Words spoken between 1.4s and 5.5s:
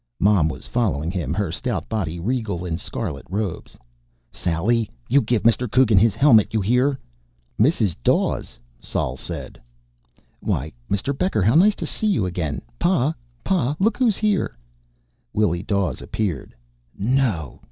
stout body regal in scarlet robes. "Sally! You give